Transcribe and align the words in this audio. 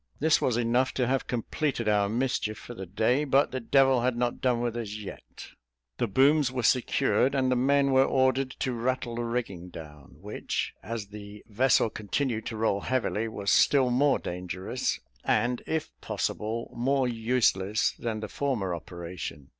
This 0.19 0.41
was 0.41 0.57
enough 0.57 0.93
to 0.95 1.05
have 1.05 1.27
completed 1.27 1.87
our 1.87 2.09
mischief 2.09 2.57
for 2.57 2.73
the 2.73 2.87
day; 2.87 3.23
but 3.23 3.51
the 3.51 3.59
devil 3.59 4.01
had 4.01 4.17
not 4.17 4.41
done 4.41 4.59
with 4.59 4.75
us 4.75 4.95
yet. 4.95 5.49
The 5.99 6.07
booms 6.07 6.51
were 6.51 6.63
secured, 6.63 7.35
and 7.35 7.51
the 7.51 7.55
men 7.55 7.91
were 7.91 8.03
ordered 8.03 8.49
to 8.61 8.71
rattle 8.73 9.13
the 9.17 9.23
rigging 9.23 9.69
down, 9.69 10.15
which, 10.19 10.73
as 10.81 11.09
the 11.09 11.43
vessel 11.47 11.91
continued 11.91 12.47
to 12.47 12.57
roll 12.57 12.79
heavily, 12.81 13.27
was 13.27 13.51
still 13.51 13.91
more 13.91 14.17
dangerous, 14.17 14.99
and, 15.23 15.61
if 15.67 15.91
possible, 16.01 16.73
more 16.75 17.07
useless 17.07 17.91
than 17.91 18.21
the 18.21 18.27
former 18.27 18.73
operation. 18.73 19.49